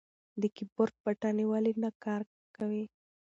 [0.41, 2.21] د کیبورډ بټنې ولې نه کار
[2.55, 2.85] کوي؟